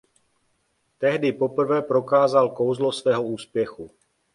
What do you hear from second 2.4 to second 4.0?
kouzlo svého úspěchu.